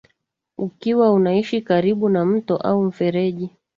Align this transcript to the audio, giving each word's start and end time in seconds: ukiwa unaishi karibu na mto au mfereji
ukiwa 0.57 1.11
unaishi 1.13 1.61
karibu 1.61 2.09
na 2.09 2.25
mto 2.25 2.57
au 2.57 2.83
mfereji 2.83 3.49